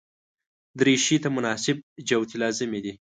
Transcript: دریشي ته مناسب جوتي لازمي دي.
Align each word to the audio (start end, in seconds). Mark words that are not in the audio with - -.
دریشي 0.79 1.15
ته 1.23 1.29
مناسب 1.37 1.77
جوتي 2.07 2.35
لازمي 2.43 2.79
دي. 2.85 2.91